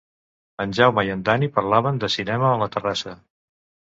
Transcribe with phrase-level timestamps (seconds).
[0.63, 3.15] En Jaume i en Dani parlaven de cinema a la terrassa